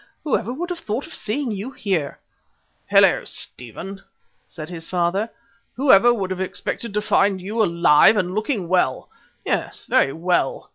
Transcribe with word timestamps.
"Whoever 0.23 0.51
would 0.51 0.71
have 0.71 0.79
thought 0.79 1.05
of 1.05 1.13
seeing 1.13 1.51
you 1.51 1.69
here?" 1.69 2.17
"Hullo, 2.89 3.23
Stephen," 3.23 4.01
said 4.47 4.67
his 4.67 4.89
father. 4.89 5.29
"Whoever 5.75 6.11
would 6.11 6.31
have 6.31 6.41
expected 6.41 6.91
to 6.95 7.01
find 7.01 7.39
you 7.39 7.61
alive 7.63 8.17
and 8.17 8.33
looking 8.33 8.67
well 8.67 9.09
yes, 9.45 9.85
very 9.85 10.11
well? 10.13 10.69